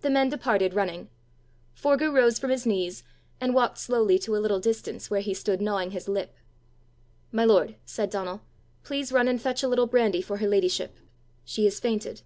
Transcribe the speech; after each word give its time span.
The 0.00 0.08
men 0.08 0.30
departed 0.30 0.72
running. 0.72 1.10
Forgue 1.76 2.10
rose 2.10 2.38
from 2.38 2.48
his 2.48 2.64
knees, 2.64 3.04
and 3.38 3.52
walked 3.52 3.76
slowly 3.76 4.18
to 4.20 4.34
a 4.34 4.38
little 4.40 4.60
distance, 4.60 5.10
where 5.10 5.20
he 5.20 5.34
stood 5.34 5.60
gnawing 5.60 5.90
his 5.90 6.08
lip. 6.08 6.34
"My 7.32 7.44
lord," 7.44 7.76
said 7.84 8.08
Donal, 8.08 8.40
"please 8.82 9.12
run 9.12 9.28
and 9.28 9.38
fetch 9.38 9.62
a 9.62 9.68
little 9.68 9.86
brandy 9.86 10.22
for 10.22 10.38
her 10.38 10.48
ladyship. 10.48 10.96
She 11.44 11.64
has 11.66 11.80
fainted." 11.80 12.22